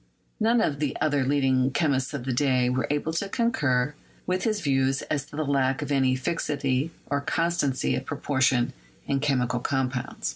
[0.39, 3.93] None of the other leading chemists of the day were able to concur
[4.25, 8.71] with his views as to the lack of any fixity or constancy of proportions
[9.05, 10.29] in chemical compounds.